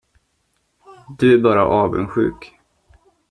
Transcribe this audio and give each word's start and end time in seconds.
Du 1.19 1.33
är 1.33 1.37
bara 1.39 1.65
avundsjuk. 1.65 2.59